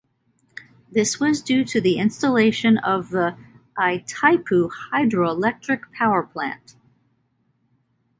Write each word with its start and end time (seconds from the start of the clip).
This 0.91 1.19
was 1.19 1.43
due 1.43 1.63
to 1.65 1.79
the 1.79 1.99
installation 1.99 2.79
of 2.79 3.11
the 3.11 3.37
Itaipu 3.77 4.71
hydroelectric 4.91 5.91
power 5.91 6.23
plant. 6.23 6.75